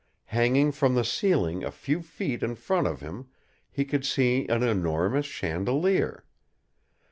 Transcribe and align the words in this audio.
Hanging 0.33 0.71
from 0.71 0.95
the 0.95 1.05
ceiling 1.05 1.63
a 1.63 1.69
few 1.69 2.01
feet 2.01 2.41
in 2.41 2.55
front 2.55 2.87
of 2.87 3.01
him 3.01 3.27
he 3.69 3.85
could 3.85 4.03
see 4.03 4.47
an 4.47 4.63
enormous 4.63 5.27
chandelier. 5.27 6.25